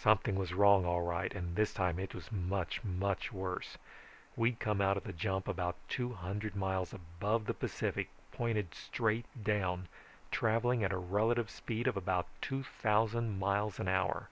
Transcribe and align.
Something 0.00 0.36
was 0.36 0.54
wrong 0.54 0.86
all 0.86 1.02
right, 1.02 1.30
and 1.34 1.54
this 1.54 1.74
time 1.74 1.98
it 1.98 2.14
was 2.14 2.32
much, 2.32 2.82
much 2.82 3.34
worse. 3.34 3.76
We'd 4.34 4.58
come 4.60 4.80
out 4.80 4.96
of 4.96 5.04
the 5.04 5.12
jump 5.12 5.46
about 5.46 5.76
two 5.90 6.14
hundred 6.14 6.56
miles 6.56 6.94
above 6.94 7.44
the 7.44 7.52
Pacific, 7.52 8.08
pointed 8.32 8.74
straight 8.74 9.26
down, 9.44 9.88
traveling 10.30 10.84
at 10.84 10.90
a 10.90 10.96
relative 10.96 11.50
speed 11.50 11.86
of 11.86 11.98
about 11.98 12.28
two 12.40 12.62
thousand 12.62 13.38
miles 13.38 13.78
an 13.78 13.88
hour. 13.88 14.30